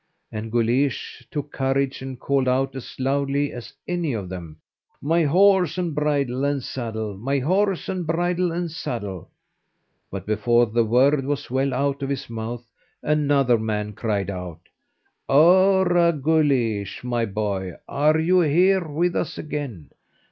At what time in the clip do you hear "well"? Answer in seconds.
11.51-11.71